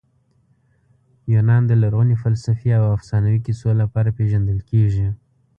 [1.33, 5.07] یونان د لرغوني فلسفې او افسانوي کیسو لپاره پېژندل کیږي.